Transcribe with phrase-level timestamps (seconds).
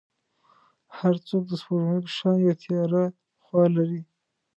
[0.97, 3.03] هر څوک د سپوږمۍ په شان یو تیاره
[3.43, 4.01] خوا لري.